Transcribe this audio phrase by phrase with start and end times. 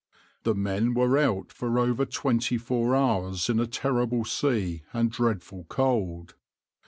[0.45, 5.65] The men were out for over twenty four hours in a terrible sea and dreadful
[5.65, 6.33] cold.